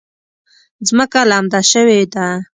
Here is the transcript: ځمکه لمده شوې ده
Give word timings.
ځمکه 0.87 1.19
لمده 1.29 1.61
شوې 1.71 2.01
ده 2.13 2.25